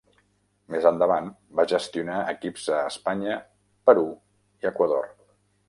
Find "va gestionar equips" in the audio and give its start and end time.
1.59-2.65